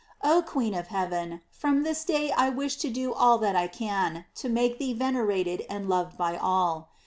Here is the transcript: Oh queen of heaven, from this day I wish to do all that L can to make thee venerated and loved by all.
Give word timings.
Oh 0.23 0.41
queen 0.43 0.73
of 0.73 0.87
heaven, 0.87 1.41
from 1.51 1.83
this 1.83 2.03
day 2.03 2.31
I 2.31 2.49
wish 2.49 2.77
to 2.77 2.89
do 2.89 3.13
all 3.13 3.37
that 3.37 3.55
L 3.55 3.67
can 3.67 4.25
to 4.33 4.49
make 4.49 4.79
thee 4.79 4.93
venerated 4.93 5.63
and 5.69 5.87
loved 5.87 6.17
by 6.17 6.37
all. 6.37 6.89